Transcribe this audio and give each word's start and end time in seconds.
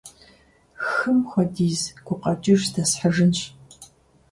«Хым 0.89 1.17
хуэдиз» 1.29 1.81
гукъэкӀыж 2.05 2.61
здэсхьыжынщ. 2.69 3.39